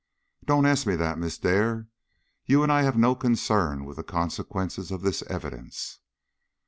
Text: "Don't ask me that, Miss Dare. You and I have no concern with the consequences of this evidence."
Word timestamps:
"Don't 0.43 0.65
ask 0.65 0.87
me 0.87 0.95
that, 0.95 1.19
Miss 1.19 1.37
Dare. 1.37 1.87
You 2.47 2.63
and 2.63 2.71
I 2.71 2.81
have 2.81 2.97
no 2.97 3.13
concern 3.13 3.85
with 3.85 3.97
the 3.97 4.03
consequences 4.03 4.89
of 4.89 5.01
this 5.03 5.21
evidence." 5.29 5.99